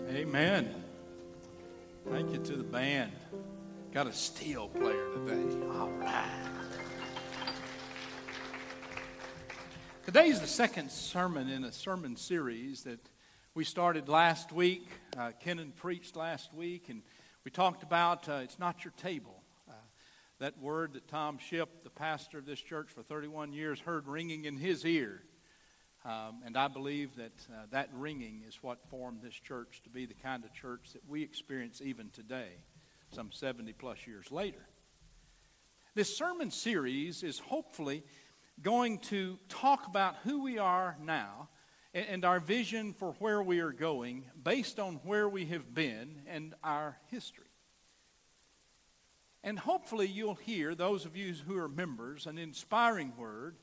[0.09, 0.76] Amen.
[2.10, 3.12] Thank you to the band.
[3.92, 5.65] Got a steel player today.
[5.78, 6.26] All right.
[10.06, 13.01] Today is the second sermon in a sermon series that
[13.53, 14.88] we started last week.
[15.17, 17.02] Uh, Kenan preached last week, and
[17.44, 19.41] we talked about uh, it's not your table.
[20.41, 24.45] That word that Tom Shipp, the pastor of this church for 31 years, heard ringing
[24.45, 25.22] in his ear.
[26.04, 30.08] Um, and I believe that uh, that ringing is what formed this church to be
[30.08, 32.50] the kind of church that we experience even today,
[33.12, 34.66] some 70 plus years later.
[35.94, 38.02] This sermon series is hopefully
[38.64, 41.50] going to talk about who we are now
[41.94, 46.55] and our vision for where we are going based on where we have been and
[46.64, 47.51] our history.
[49.44, 53.55] And hopefully, you'll hear, those of you who are members, an inspiring word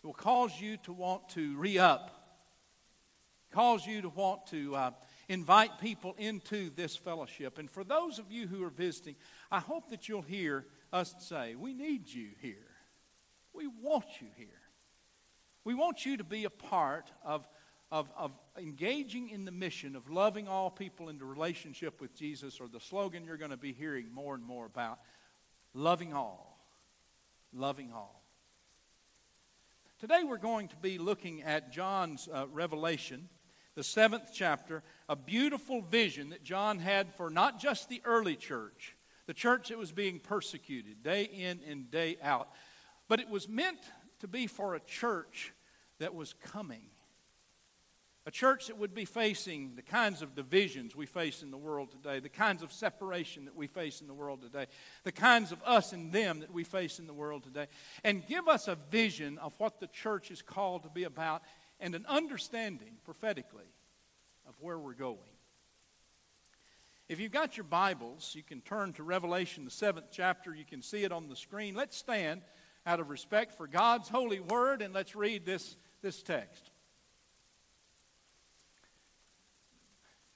[0.00, 2.38] that will cause you to want to re up,
[3.52, 4.90] cause you to want to uh,
[5.28, 7.58] invite people into this fellowship.
[7.58, 9.16] And for those of you who are visiting,
[9.50, 12.68] I hope that you'll hear us say, We need you here.
[13.52, 14.46] We want you here.
[15.64, 17.46] We want you to be a part of,
[17.90, 22.68] of, of engaging in the mission of loving all people into relationship with Jesus, or
[22.68, 24.98] the slogan you're going to be hearing more and more about
[25.74, 26.58] loving all.
[27.54, 28.22] Loving all.
[29.98, 33.28] Today we're going to be looking at John's uh, Revelation,
[33.74, 38.94] the seventh chapter, a beautiful vision that John had for not just the early church,
[39.26, 42.48] the church that was being persecuted day in and day out,
[43.08, 43.78] but it was meant
[44.20, 45.52] to be for a church
[45.98, 46.82] that was coming.
[48.28, 51.90] A church that would be facing the kinds of divisions we face in the world
[51.90, 54.66] today, the kinds of separation that we face in the world today,
[55.02, 57.68] the kinds of us and them that we face in the world today,
[58.04, 61.40] and give us a vision of what the church is called to be about
[61.80, 63.64] and an understanding prophetically
[64.46, 65.16] of where we're going.
[67.08, 70.54] If you've got your Bibles, you can turn to Revelation, the seventh chapter.
[70.54, 71.74] You can see it on the screen.
[71.74, 72.42] Let's stand
[72.84, 76.70] out of respect for God's holy word, and let's read this, this text.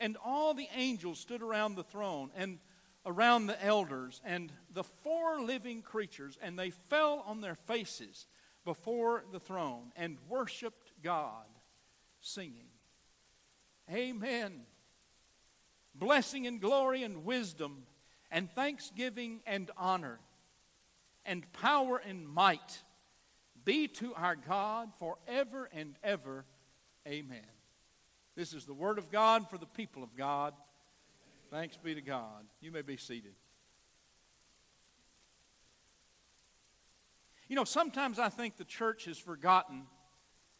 [0.00, 2.58] And all the angels stood around the throne and
[3.04, 8.26] around the elders and the four living creatures, and they fell on their faces
[8.64, 11.46] before the throne and worshiped God,
[12.20, 12.68] singing,
[13.92, 14.60] Amen.
[15.94, 17.84] Blessing and glory and wisdom
[18.30, 20.20] and thanksgiving and honor
[21.24, 22.82] and power and might
[23.64, 26.44] be to our God forever and ever.
[27.06, 27.57] Amen.
[28.38, 30.54] This is the word of God for the people of God.
[31.50, 32.44] Thanks be to God.
[32.60, 33.32] You may be seated.
[37.48, 39.86] You know, sometimes I think the church has forgotten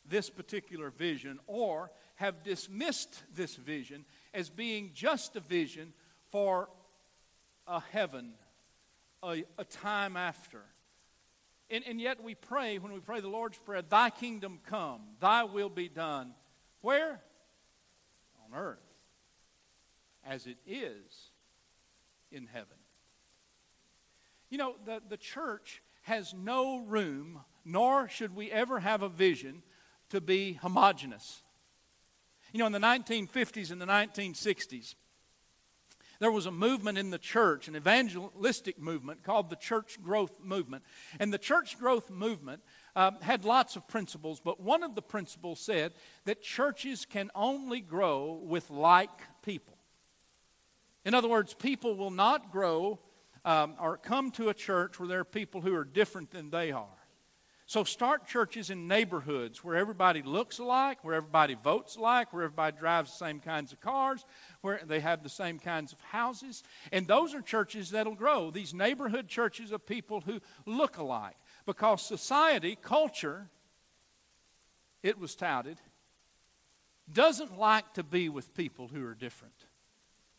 [0.04, 5.92] this particular vision or have dismissed this vision as being just a vision
[6.32, 6.68] for
[7.68, 8.32] a heaven
[9.22, 10.62] a, a time after.
[11.70, 15.44] And, and yet we pray, when we pray the Lord's Prayer, Thy kingdom come, Thy
[15.44, 16.32] will be done.
[16.80, 17.20] Where?
[18.52, 18.84] On earth,
[20.26, 21.30] as it is
[22.30, 22.76] in heaven.
[24.50, 29.62] You know, the, the church has no room, nor should we ever have a vision
[30.10, 31.42] to be homogenous.
[32.52, 34.94] You know, in the 1950s and the 1960s,
[36.18, 40.82] there was a movement in the church, an evangelistic movement called the Church Growth Movement.
[41.20, 42.62] And the Church Growth Movement
[42.96, 45.92] um, had lots of principles, but one of the principles said
[46.24, 49.10] that churches can only grow with like
[49.42, 49.76] people.
[51.04, 52.98] In other words, people will not grow
[53.44, 56.72] um, or come to a church where there are people who are different than they
[56.72, 56.97] are.
[57.68, 62.74] So start churches in neighborhoods where everybody looks alike, where everybody votes alike, where everybody
[62.78, 64.24] drives the same kinds of cars,
[64.62, 66.62] where they have the same kinds of houses.
[66.92, 68.50] And those are churches that'll grow.
[68.50, 71.36] These neighborhood churches of people who look alike.
[71.66, 73.50] Because society, culture,
[75.02, 75.76] it was touted,
[77.12, 79.66] doesn't like to be with people who are different.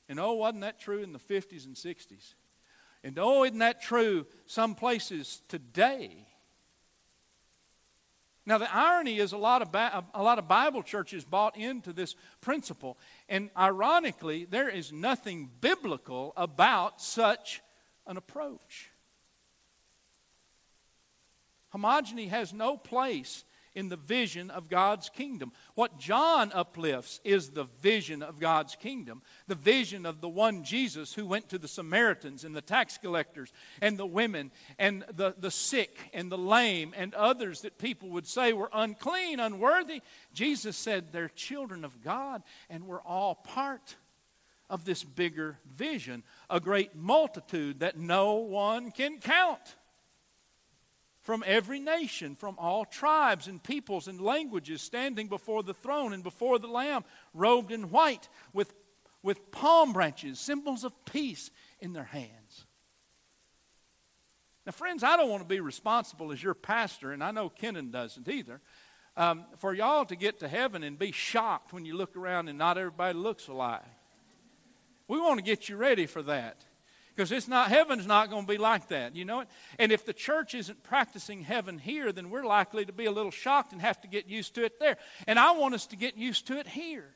[0.10, 2.34] And oh, wasn't that true in the 50s and 60s?
[3.04, 6.26] And oh, isn't that true some places today?
[8.50, 11.94] Now, the irony is a lot of, ba- a lot of Bible churches bought into
[11.94, 12.98] this principle.
[13.30, 17.62] And ironically, there is nothing biblical about such
[18.08, 18.90] an approach.
[21.76, 23.44] Homogeny has no place
[23.76, 25.52] in the vision of God's kingdom.
[25.76, 31.14] What John uplifts is the vision of God's kingdom, the vision of the one Jesus
[31.14, 33.52] who went to the Samaritans and the tax collectors
[33.82, 38.28] and the women and the, the sick and the lame and others that people would
[38.28, 40.02] say were unclean, unworthy.
[40.34, 43.96] Jesus said they're children of God and we're all part
[44.70, 49.76] of this bigger vision, a great multitude that no one can count
[51.30, 56.24] from every nation, from all tribes and peoples and languages, standing before the throne and
[56.24, 57.04] before the Lamb,
[57.36, 58.74] robed in white, with,
[59.22, 62.66] with palm branches, symbols of peace in their hands.
[64.66, 67.92] Now, friends, I don't want to be responsible as your pastor, and I know Kenan
[67.92, 68.60] doesn't either,
[69.16, 72.58] um, for y'all to get to heaven and be shocked when you look around and
[72.58, 73.84] not everybody looks alike.
[75.08, 76.66] We want to get you ready for that
[77.20, 79.50] because it's not heaven's not going to be like that you know it?
[79.78, 83.30] And if the church isn't practicing heaven here then we're likely to be a little
[83.30, 84.96] shocked and have to get used to it there.
[85.28, 87.10] And i want us to get used to it here.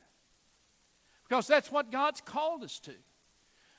[1.26, 2.92] Because that's what god's called us to.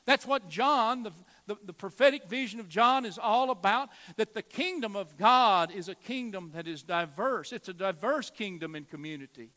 [0.07, 1.11] That's what john the,
[1.45, 5.89] the, the prophetic vision of john is all about that the kingdom of god is
[5.89, 7.53] a kingdom that is diverse.
[7.53, 9.51] It's a diverse kingdom and community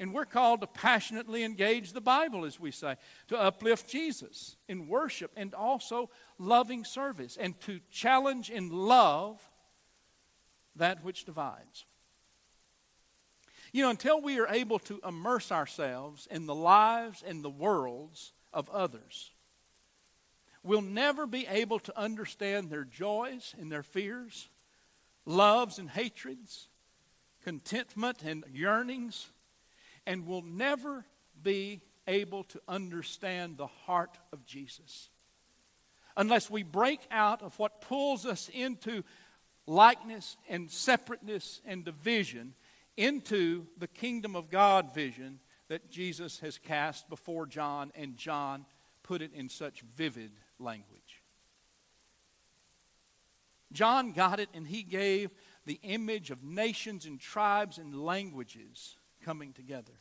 [0.00, 2.96] and we're called to passionately engage the Bible, as we say,
[3.28, 9.40] to uplift Jesus in worship and also loving service, and to challenge in love
[10.76, 11.84] that which divides.
[13.72, 18.32] You know, until we are able to immerse ourselves in the lives and the worlds
[18.52, 19.32] of others,
[20.62, 24.48] we'll never be able to understand their joys and their fears,
[25.26, 26.68] loves and hatreds,
[27.42, 29.28] contentment and yearnings
[30.08, 31.04] and will never
[31.42, 35.10] be able to understand the heart of Jesus
[36.16, 39.04] unless we break out of what pulls us into
[39.66, 42.54] likeness and separateness and division
[42.96, 45.38] into the kingdom of God vision
[45.68, 48.64] that Jesus has cast before John, and John
[49.02, 51.22] put it in such vivid language.
[53.70, 55.30] John got it, and he gave
[55.66, 59.92] the image of nations and tribes and languages coming together.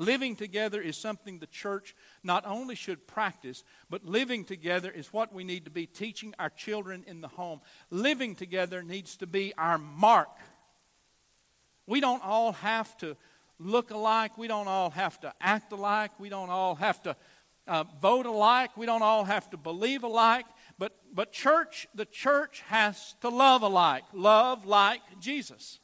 [0.00, 5.32] Living together is something the church not only should practice, but living together is what
[5.32, 7.60] we need to be teaching our children in the home.
[7.90, 10.30] Living together needs to be our mark.
[11.88, 13.16] We don't all have to
[13.58, 14.38] look alike.
[14.38, 16.12] We don't all have to act alike.
[16.20, 17.16] We don't all have to
[17.66, 18.76] uh, vote alike.
[18.76, 20.46] We don't all have to believe alike.
[20.78, 24.04] But, but church, the church has to love alike.
[24.12, 25.80] Love like Jesus.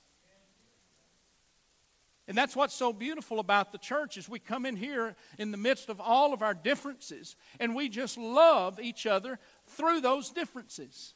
[2.27, 5.59] And that's what's so beautiful about the church is we come in here in the
[5.59, 11.13] midst of all of our differences and we just love each other through those differences.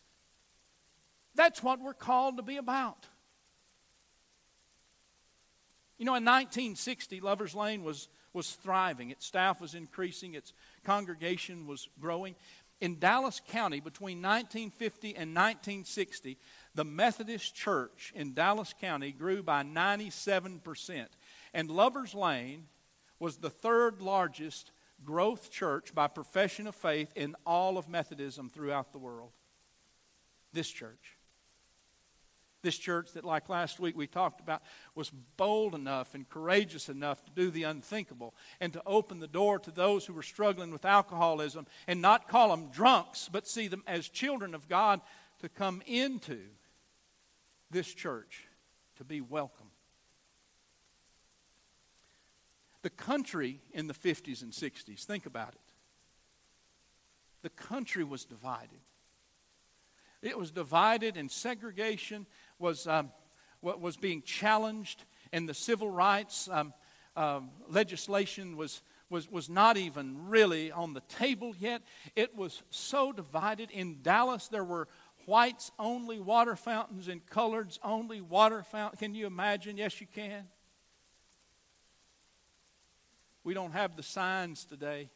[1.34, 3.06] That's what we're called to be about.
[5.98, 9.10] You know, in 1960, Lover's Lane was, was thriving.
[9.10, 10.52] Its staff was increasing, its
[10.84, 12.36] congregation was growing.
[12.80, 16.38] In Dallas County, between 1950 and 1960,
[16.74, 21.06] the Methodist Church in Dallas County grew by 97%.
[21.52, 22.66] And Lover's Lane
[23.18, 24.70] was the third largest
[25.04, 29.32] growth church by profession of faith in all of Methodism throughout the world.
[30.52, 31.17] This church.
[32.60, 34.62] This church that, like last week we talked about,
[34.96, 39.60] was bold enough and courageous enough to do the unthinkable and to open the door
[39.60, 43.84] to those who were struggling with alcoholism and not call them drunks, but see them
[43.86, 45.00] as children of God
[45.40, 46.40] to come into
[47.70, 48.46] this church
[48.96, 49.70] to be welcome.
[52.82, 55.60] The country in the 50s and 60s, think about it.
[57.42, 58.80] The country was divided.
[60.22, 62.26] It was divided, in segregation
[62.58, 63.10] was, um,
[63.62, 66.72] was being challenged, and the civil rights um,
[67.16, 71.82] uh, legislation was, was, was not even really on the table yet.
[72.16, 73.70] It was so divided.
[73.70, 74.88] In Dallas, there were
[75.26, 79.00] whites only water fountains and coloreds only water fountains.
[79.00, 79.76] Can you imagine?
[79.76, 80.44] Yes, you can.
[83.44, 85.08] We don't have the signs today,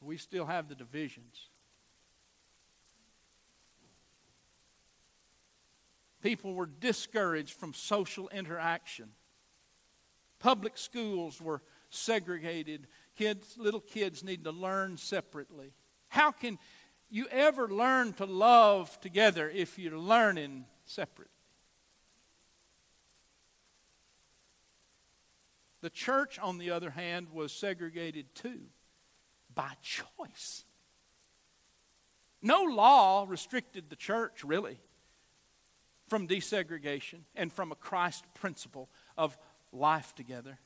[0.00, 1.48] we still have the divisions.
[6.24, 9.10] People were discouraged from social interaction.
[10.38, 12.86] Public schools were segregated.
[13.14, 15.74] Kids, little kids need to learn separately.
[16.08, 16.58] How can
[17.10, 21.30] you ever learn to love together if you're learning separately?
[25.82, 28.60] The church, on the other hand, was segregated too
[29.54, 30.64] by choice.
[32.40, 34.78] No law restricted the church, really
[36.08, 39.36] from desegregation and from a Christ principle of
[39.72, 40.58] life together,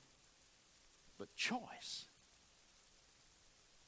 [1.18, 2.06] but choice.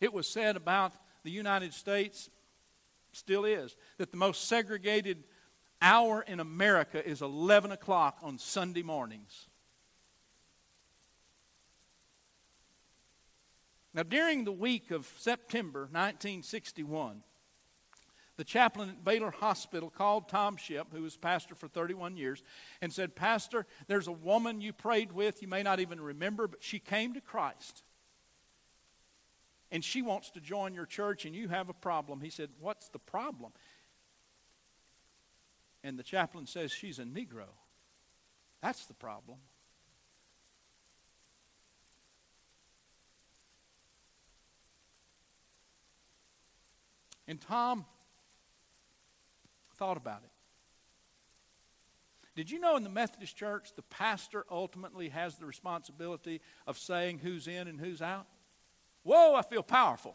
[0.00, 0.92] It was said about
[1.24, 2.30] the United States,
[3.12, 5.24] still is, that the most segregated
[5.82, 9.46] hour in America is 11 o'clock on Sunday mornings.
[13.92, 17.22] Now, during the week of September 1961,
[18.40, 22.42] the chaplain at Baylor Hospital called Tom Shipp, who was pastor for 31 years,
[22.80, 25.42] and said, Pastor, there's a woman you prayed with.
[25.42, 27.82] You may not even remember, but she came to Christ.
[29.70, 32.22] And she wants to join your church, and you have a problem.
[32.22, 33.52] He said, What's the problem?
[35.84, 37.44] And the chaplain says, She's a Negro.
[38.62, 39.36] That's the problem.
[47.28, 47.84] And Tom
[49.80, 50.30] thought about it.
[52.36, 57.18] Did you know in the Methodist Church, the pastor ultimately has the responsibility of saying
[57.18, 58.26] who's in and who's out?
[59.02, 60.14] Whoa, I feel powerful.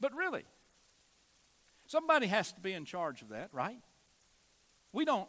[0.00, 0.44] But really,
[1.86, 3.80] somebody has to be in charge of that, right?
[4.92, 5.28] We don't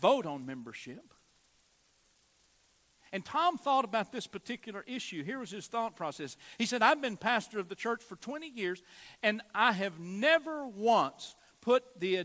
[0.00, 1.14] vote on membership.
[3.12, 5.24] And Tom thought about this particular issue.
[5.24, 6.36] Here was his thought process.
[6.58, 8.82] He said, I've been pastor of the church for 20 years,
[9.22, 12.24] and I have never once put the,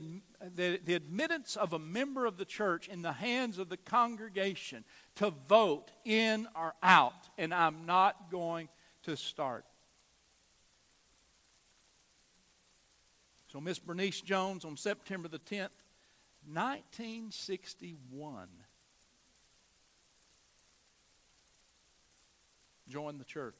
[0.56, 4.84] the, the, admittance of a member of the church in the hands of the congregation
[5.16, 8.70] to vote in or out, and I'm not going
[9.04, 9.66] to start.
[13.52, 15.70] So, Miss Bernice Jones on September the 10th,
[16.48, 18.48] 1961
[22.88, 23.56] joined the church.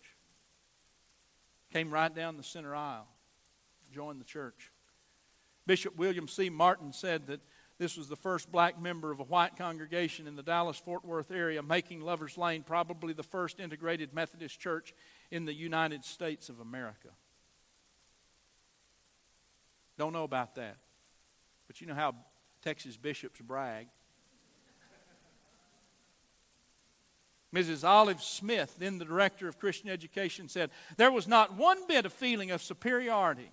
[1.74, 3.08] Came right down the center aisle,
[3.94, 4.72] joined the church.
[5.66, 6.50] Bishop William C.
[6.50, 7.42] Martin said that
[7.78, 11.32] this was the first black member of a white congregation in the Dallas Fort Worth
[11.32, 14.94] area, making Lover's Lane probably the first integrated Methodist church
[15.32, 17.10] in the United States of America.
[19.98, 20.78] Don't know about that.
[21.68, 22.16] But you know how
[22.64, 23.88] Texas bishops brag.
[27.56, 27.88] Mrs.
[27.88, 32.12] Olive Smith, then the director of Christian education, said, There was not one bit of
[32.12, 33.50] feeling of superiority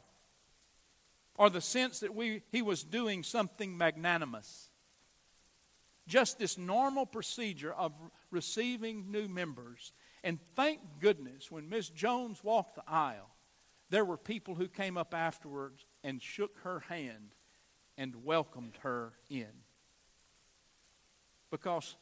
[1.36, 4.68] or the sense that we, he was doing something magnanimous.
[6.06, 7.92] Just this normal procedure of
[8.30, 9.92] receiving new members.
[10.24, 13.30] And thank goodness, when Miss Jones walked the aisle,
[13.88, 17.34] there were people who came up afterwards and shook her hand
[17.96, 19.52] and welcomed her in.
[21.50, 21.94] Because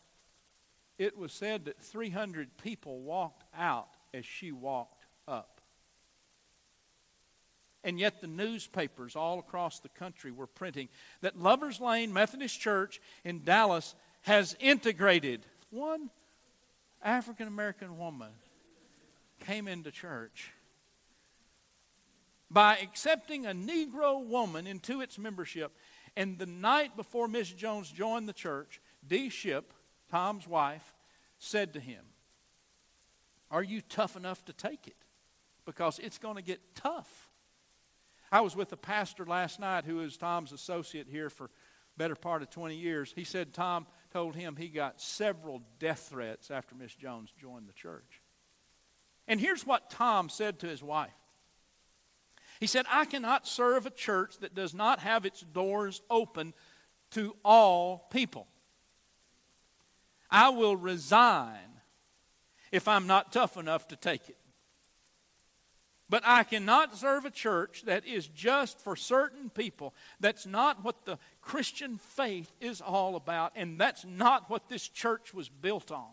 [1.01, 5.63] it was said that 300 people walked out as she walked up.
[7.83, 10.91] And yet, the newspapers all across the country were printing
[11.23, 16.11] that Lover's Lane Methodist Church in Dallas has integrated one
[17.03, 18.29] African American woman
[19.47, 20.53] came into church
[22.51, 25.73] by accepting a Negro woman into its membership.
[26.15, 29.73] And the night before Miss Jones joined the church, Dee Shipp
[30.11, 30.95] Tom's wife,
[31.39, 32.05] said to him,
[33.51, 34.97] Are you tough enough to take it?
[35.65, 37.29] Because it's going to get tough.
[38.33, 41.51] I was with a pastor last night who is Tom's associate here for
[41.97, 43.13] better part of 20 years.
[43.15, 47.73] He said Tom told him he got several death threats after Miss Jones joined the
[47.73, 48.23] church.
[49.29, 51.11] And here's what Tom said to his wife.
[52.59, 56.53] He said, I cannot serve a church that does not have its doors open
[57.13, 58.47] to all people.
[60.31, 61.59] I will resign
[62.73, 64.37] if I'm not tough enough to take it.
[66.09, 69.95] But I cannot serve a church that is just for certain people.
[70.19, 75.33] That's not what the Christian faith is all about, and that's not what this church
[75.33, 76.09] was built on.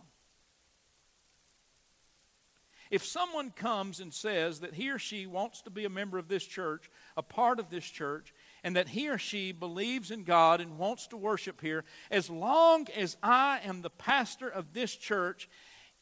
[2.89, 6.27] If someone comes and says that he or she wants to be a member of
[6.27, 8.33] this church, a part of this church,
[8.63, 12.87] and that he or she believes in God and wants to worship here, as long
[12.95, 15.49] as I am the pastor of this church,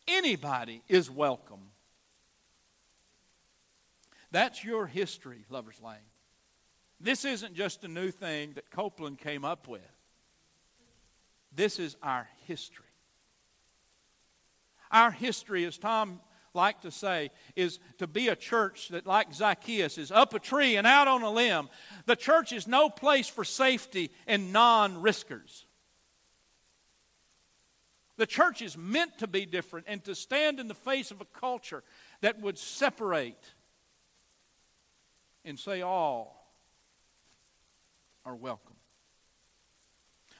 [0.08, 1.72] anybody is welcome.
[4.32, 5.98] That's your history, Lover's Lane.
[7.00, 9.82] This isn't just a new thing that Copeland came up with.
[11.54, 12.86] This is our history.
[14.92, 16.20] Our history, as Tom
[16.56, 20.76] like to say is to be a church that, like Zacchaeus, is up a tree
[20.78, 21.70] and out on a limb.
[22.06, 25.66] The church is no place for safety and non riskers.
[28.18, 31.26] The church is meant to be different and to stand in the face of a
[31.26, 31.84] culture
[32.22, 33.54] that would separate
[35.44, 36.50] and say all
[38.26, 38.76] are welcome.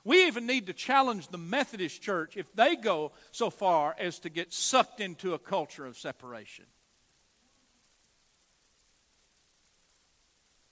[0.06, 4.30] We even need to challenge the Methodist Church if they go so far as to
[4.30, 6.66] get sucked into a culture of separation.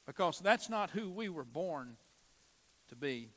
[0.06, 1.98] Because that's not who we were born
[2.90, 3.30] to be.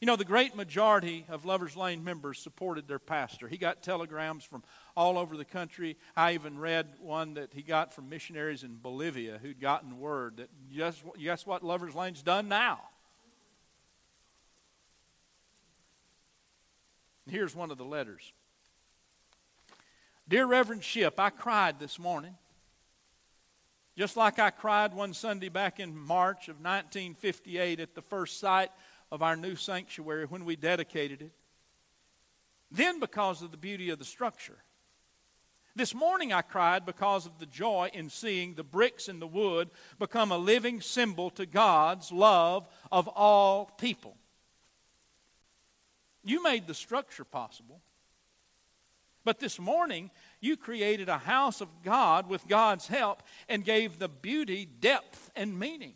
[0.00, 3.48] You know, the great majority of Lover's Lane members supported their pastor.
[3.48, 4.64] He got telegrams from
[4.96, 5.96] all over the country.
[6.16, 10.50] I even read one that he got from missionaries in Bolivia who'd gotten word that
[10.76, 12.80] guess, guess what Lover's Lane's done now?
[17.28, 18.32] Here's one of the letters
[20.28, 22.36] Dear Reverend Shipp, I cried this morning.
[23.96, 28.70] Just like I cried one Sunday back in March of 1958 at the first sight
[29.10, 31.32] of our new sanctuary when we dedicated it.
[32.70, 34.56] Then, because of the beauty of the structure.
[35.76, 39.68] This morning I cried because of the joy in seeing the bricks and the wood
[39.98, 44.16] become a living symbol to God's love of all people.
[46.24, 47.80] You made the structure possible.
[49.24, 50.10] But this morning,
[50.40, 55.58] you created a house of God with God's help and gave the beauty depth and
[55.58, 55.94] meaning.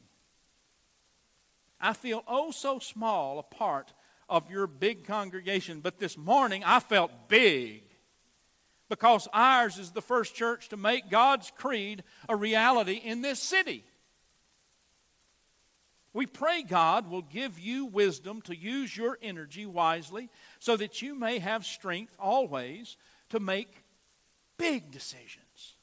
[1.81, 3.93] I feel oh so small a part
[4.29, 7.83] of your big congregation, but this morning I felt big
[8.89, 13.85] because ours is the first church to make God's creed a reality in this city.
[16.17, 20.31] We pray God will give you wisdom to use your energy wisely
[20.61, 22.97] so that you may have strength always
[23.29, 23.85] to make
[24.57, 25.75] big decisions.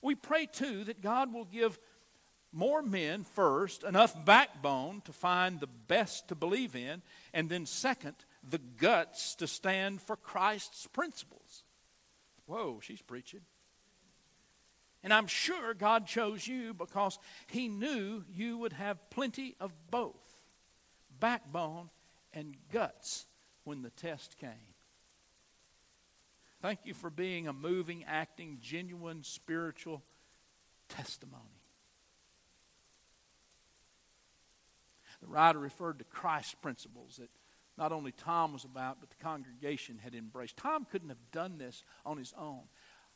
[0.00, 1.78] We pray too that God will give
[2.50, 8.16] more men, first, enough backbone to find the best to believe in, and then, second,
[8.42, 11.62] the guts to stand for Christ's principles.
[12.46, 13.42] Whoa, she's preaching.
[15.04, 20.22] And I'm sure God chose you because He knew you would have plenty of both
[21.18, 21.90] backbone
[22.32, 23.26] and guts
[23.64, 24.72] when the test came.
[26.60, 30.02] Thank you for being a moving, acting, genuine spiritual
[30.88, 31.42] testimony.
[35.20, 37.30] The writer referred to Christ's principles that
[37.78, 40.56] not only Tom was about, but the congregation had embraced.
[40.56, 42.62] Tom couldn't have done this on his own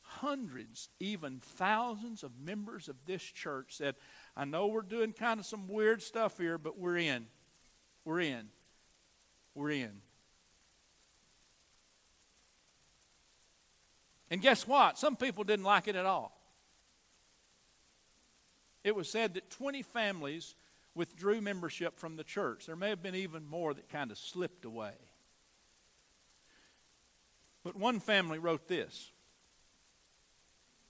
[0.06, 3.94] hundreds, even thousands of members of this church said,
[4.36, 7.26] I know we're doing kind of some weird stuff here, but we're in.
[8.04, 8.48] We're in.
[9.54, 10.00] We're in.
[14.30, 14.98] And guess what?
[14.98, 16.36] Some people didn't like it at all.
[18.82, 20.54] It was said that 20 families
[20.94, 22.66] withdrew membership from the church.
[22.66, 24.92] There may have been even more that kind of slipped away.
[27.64, 29.10] But one family wrote this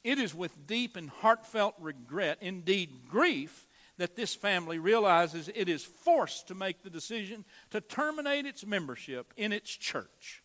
[0.07, 3.67] it is with deep and heartfelt regret, indeed grief,
[3.99, 9.35] that this family realizes it is forced to make the decision to terminate its membership
[9.37, 10.45] in its church.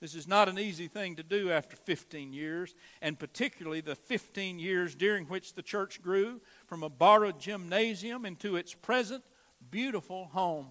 [0.00, 4.58] This is not an easy thing to do after 15 years, and particularly the 15
[4.58, 9.22] years during which the church grew from a borrowed gymnasium into its present
[9.70, 10.68] beautiful home.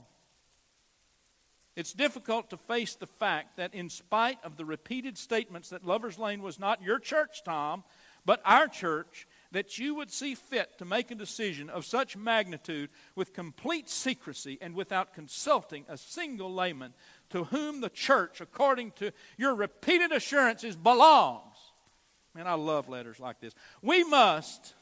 [1.80, 6.20] It's difficult to face the fact that, in spite of the repeated statements that Lover's
[6.20, 7.86] Lane was not your church, Tom,
[8.26, 12.90] but our church, that you would see fit to make a decision of such magnitude
[13.16, 16.94] with complete secrecy and without consulting a single layman
[17.30, 21.56] to whom the church, according to your repeated assurances, belongs.
[22.36, 23.54] Man, I love letters like this.
[23.82, 24.74] We must,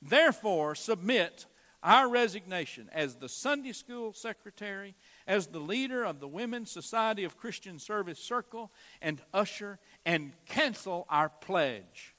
[0.00, 1.46] therefore, submit
[1.82, 4.94] our resignation as the Sunday school secretary
[5.26, 8.70] as the leader of the Women's Society of Christian Service Circle
[9.02, 12.14] and usher and cancel our pledge.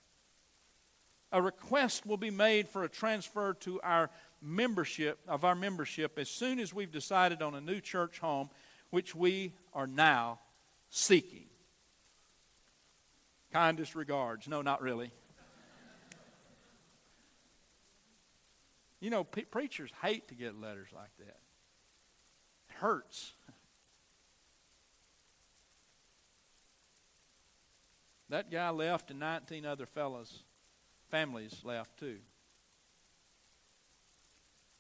[1.32, 4.10] A request will be made for a transfer to our
[4.42, 8.50] membership of our membership as soon as we've decided on a new church home
[8.90, 10.40] which we are now
[10.90, 11.46] seeking.
[13.52, 14.48] Kindest regards.
[14.48, 15.12] No, not really.
[19.00, 21.38] You know, pe- preachers hate to get letters like that
[22.80, 23.34] hurts.
[28.30, 30.44] That guy left, and 19 other fellows,
[31.10, 32.18] families left too.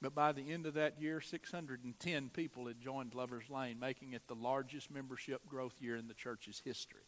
[0.01, 4.27] But by the end of that year, 610 people had joined Lover's Lane, making it
[4.27, 7.01] the largest membership growth year in the church's history.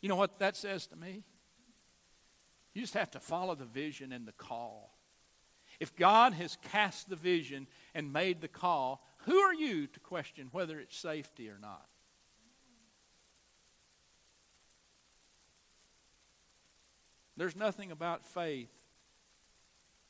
[0.00, 1.24] You know what that says to me?
[2.74, 4.95] You just have to follow the vision and the call.
[5.80, 10.48] If God has cast the vision and made the call, who are you to question
[10.52, 11.86] whether it's safety or not?
[17.36, 18.70] There's nothing about faith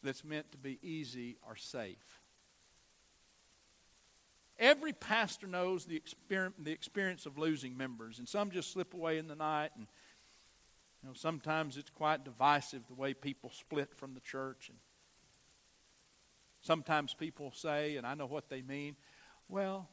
[0.03, 2.21] that's meant to be easy or safe.
[4.59, 9.35] Every pastor knows the experience, of losing members, and some just slip away in the
[9.35, 9.71] night.
[9.77, 9.87] And
[11.03, 14.69] you know, sometimes it's quite divisive the way people split from the church.
[14.69, 14.79] And
[16.67, 18.97] sometimes people say, and I know what they mean,
[19.49, 19.89] well,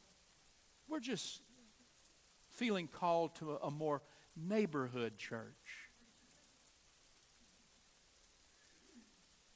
[0.89, 1.41] we're just
[2.49, 4.01] feeling called to a, a more
[4.35, 5.53] neighborhood church.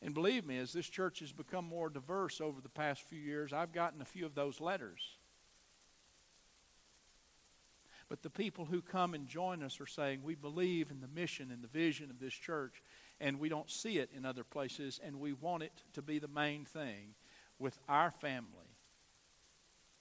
[0.01, 3.51] And believe me, as this church has become more diverse over the past few years,
[3.51, 5.01] I've gotten a few of those letters.
[8.07, 11.51] But the people who come and join us are saying, We believe in the mission
[11.51, 12.81] and the vision of this church,
[13.19, 16.27] and we don't see it in other places, and we want it to be the
[16.27, 17.15] main thing
[17.59, 18.47] with our family,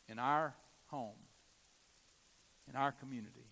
[0.09, 0.55] in our
[0.89, 1.19] home,
[2.69, 3.47] in our community.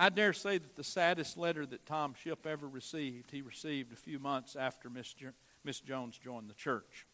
[0.00, 3.96] I dare say that the saddest letter that Tom Shipp ever received, he received a
[3.96, 5.12] few months after Miss,
[5.64, 7.04] Miss Jones joined the church.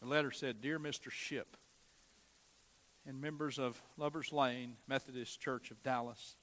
[0.00, 1.10] The letter said, Dear Mr.
[1.10, 1.56] Shipp,
[3.08, 6.36] and members of Lovers Lane Methodist Church of Dallas,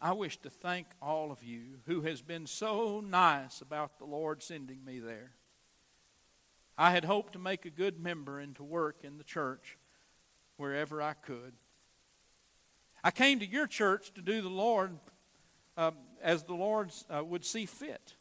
[0.00, 4.40] I wish to thank all of you who has been so nice about the Lord
[4.40, 5.32] sending me there.
[6.78, 9.76] I had hoped to make a good member and to work in the church
[10.58, 11.54] wherever I could.
[13.02, 14.92] I came to your church to do the Lord
[15.76, 18.14] um, as the Lord uh, would see fit.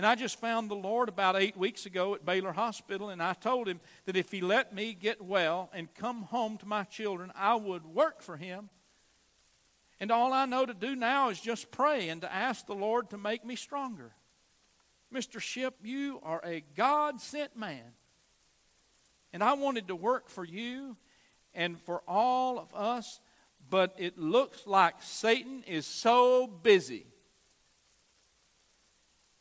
[0.00, 3.34] And I just found the Lord about eight weeks ago at Baylor Hospital, and I
[3.34, 7.30] told him that if he let me get well and come home to my children,
[7.36, 8.70] I would work for him.
[10.00, 13.10] And all I know to do now is just pray and to ask the Lord
[13.10, 14.12] to make me stronger.
[15.12, 15.38] Mr.
[15.38, 17.92] Shipp, you are a God sent man.
[19.34, 20.96] And I wanted to work for you
[21.52, 23.20] and for all of us,
[23.68, 27.04] but it looks like Satan is so busy.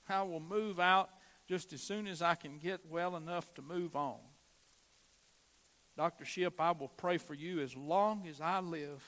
[0.09, 1.09] I will move out
[1.47, 4.17] just as soon as I can get well enough to move on.
[5.97, 6.25] Dr.
[6.25, 9.03] Shipp, I will pray for you as long as I live.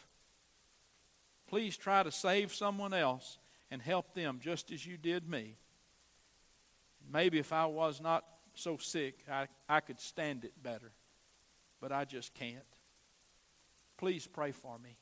[1.48, 3.38] Please try to save someone else
[3.70, 5.56] and help them just as you did me.
[7.12, 10.92] Maybe if I was not so sick, I, I could stand it better.
[11.80, 12.66] But I just can't
[14.02, 14.98] please pray for me.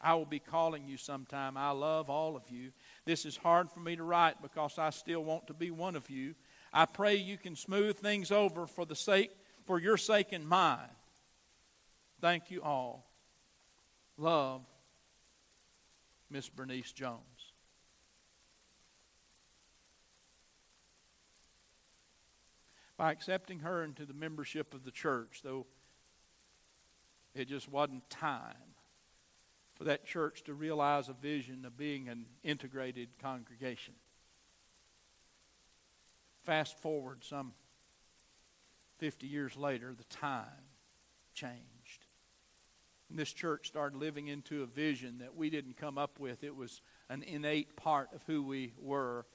[0.00, 1.58] I will be calling you sometime.
[1.58, 2.70] I love all of you.
[3.08, 6.10] This is hard for me to write because I still want to be one of
[6.10, 6.34] you.
[6.74, 9.30] I pray you can smooth things over for the sake
[9.64, 10.90] for your sake and mine.
[12.20, 13.10] Thank you all.
[14.18, 14.60] Love
[16.28, 17.22] Miss Bernice Jones.
[22.98, 25.64] By accepting her into the membership of the church, though
[27.34, 28.74] it just wasn't time
[29.78, 33.94] for that church to realize a vision of being an integrated congregation.
[36.44, 37.52] Fast forward some
[38.98, 40.44] 50 years later, the time
[41.32, 42.06] changed.
[43.08, 46.42] And this church started living into a vision that we didn't come up with.
[46.42, 49.26] It was an innate part of who we were.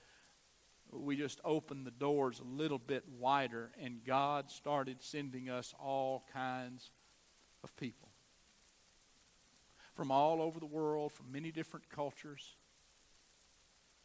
[0.92, 6.26] We just opened the doors a little bit wider, and God started sending us all
[6.34, 6.92] kinds
[7.64, 8.03] of people
[9.96, 12.56] from all over the world, from many different cultures,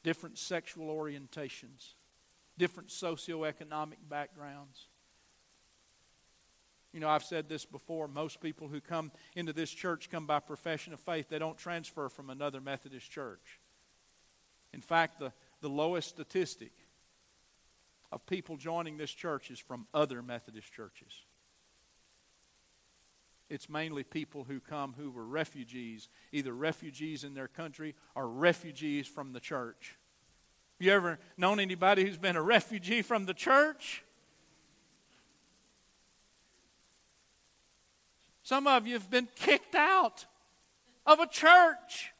[0.02, 1.94] different sexual orientations,
[2.56, 4.86] different socioeconomic backgrounds.
[6.92, 8.08] You know, I've said this before.
[8.08, 11.28] Most people who come into this church come by profession of faith.
[11.28, 13.60] They don't transfer from another Methodist church.
[14.72, 16.72] In fact, the, the lowest statistic
[18.10, 21.12] of people joining this church is from other Methodist churches.
[23.50, 29.06] It's mainly people who come who were refugees, either refugees in their country or refugees
[29.06, 29.96] from the church.
[30.78, 34.04] You ever known anybody who's been a refugee from the church?
[38.42, 40.26] Some of you have been kicked out
[41.06, 42.12] of a church.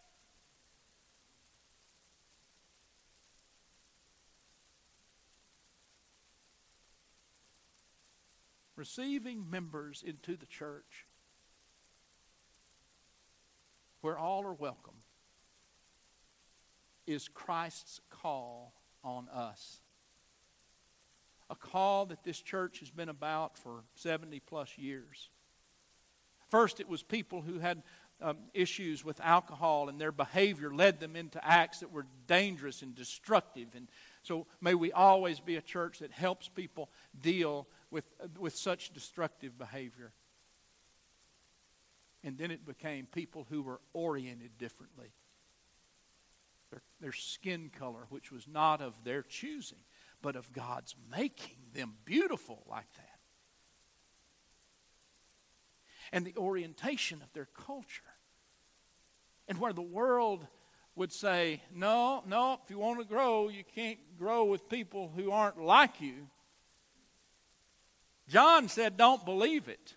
[8.77, 11.05] Receiving members into the church
[14.01, 14.95] where all are welcome,
[17.07, 19.81] is Christ's call on us.
[21.51, 25.31] A call that this church has been about for 70 plus years.
[26.51, 27.83] First, it was people who had
[28.21, 32.95] um, issues with alcohol, and their behavior led them into acts that were dangerous and
[32.95, 33.69] destructive.
[33.75, 33.89] And
[34.23, 38.07] so, may we always be a church that helps people deal with,
[38.39, 40.13] with such destructive behavior.
[42.29, 45.15] And then it became people who were oriented differently.
[46.71, 49.79] Their, their skin color, which was not of their choosing,
[50.21, 53.19] but of God's making them beautiful like that.
[56.13, 58.03] And the orientation of their culture.
[59.49, 60.47] And where the world
[60.97, 65.31] would say, no, no, if you want to grow, you can't grow with people who
[65.31, 66.29] aren't like you.
[68.29, 69.95] John said, don't believe it.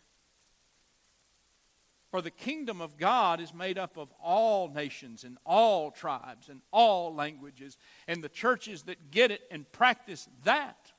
[2.12, 6.62] For the kingdom of God is made up of all nations and all tribes and
[6.72, 7.78] all languages.
[8.06, 10.92] And the churches that get it and practice that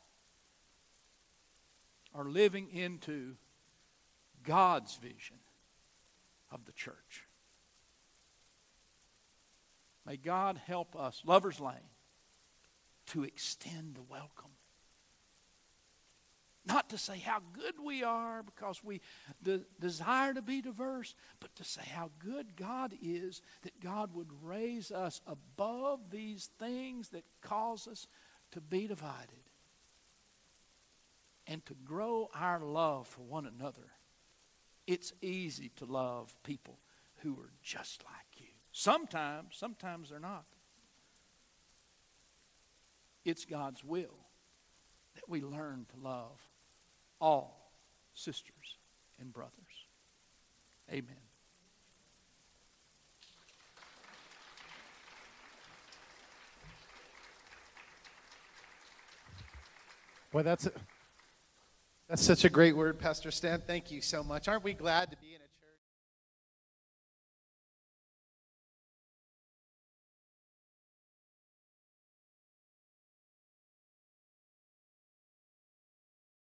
[2.15, 3.35] are living into
[4.43, 5.37] God's vision
[6.51, 7.27] of the church.
[10.07, 11.77] May God help us, Lover's Lane,
[13.09, 14.51] to extend the welcome
[16.65, 19.01] not to say how good we are because we
[19.43, 24.31] de- desire to be diverse, but to say how good God is, that God would
[24.43, 28.07] raise us above these things that cause us
[28.53, 29.43] to be divided
[31.49, 33.91] and to grow our love for one another.
[34.87, 36.79] It's easy to love people
[37.19, 38.49] who are just like you.
[38.71, 40.45] Sometimes, sometimes they're not.
[43.25, 44.17] It's God's will
[45.15, 46.41] that we learn to love
[47.23, 47.71] all
[48.15, 48.77] sisters
[49.21, 49.53] and brothers.
[50.91, 51.17] Amen.
[60.33, 60.73] Boy, that's a,
[62.09, 63.63] that's such a great word, Pastor Stan.
[63.65, 64.49] Thank you so much.
[64.49, 65.42] Aren't we glad to be in